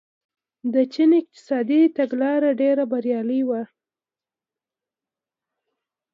د 0.73 0.75
چین 0.93 1.11
اقتصادي 1.21 1.81
تګلاره 1.97 2.51
ډېره 2.61 2.83
بریالۍ 2.91 3.41
وه. 3.49 3.61